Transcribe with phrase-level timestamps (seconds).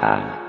[0.00, 0.43] Bye.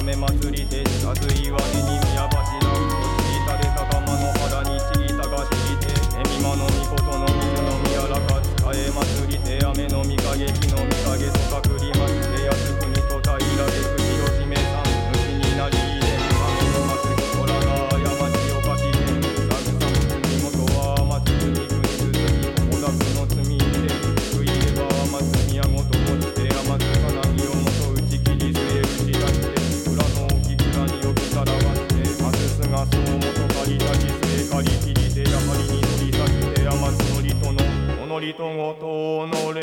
[0.00, 2.69] 雨祭りで近づいわりに宮柱
[38.56, 39.62] ごとのれ」